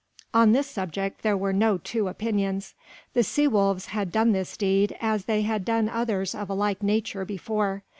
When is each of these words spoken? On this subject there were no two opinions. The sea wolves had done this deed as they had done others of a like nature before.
On 0.33 0.51
this 0.51 0.65
subject 0.65 1.21
there 1.21 1.37
were 1.37 1.53
no 1.53 1.77
two 1.77 2.07
opinions. 2.07 2.73
The 3.13 3.21
sea 3.21 3.47
wolves 3.47 3.85
had 3.93 4.11
done 4.11 4.31
this 4.31 4.57
deed 4.57 4.97
as 4.99 5.25
they 5.25 5.43
had 5.43 5.63
done 5.63 5.87
others 5.89 6.33
of 6.33 6.49
a 6.49 6.55
like 6.55 6.81
nature 6.81 7.23
before. 7.23 7.83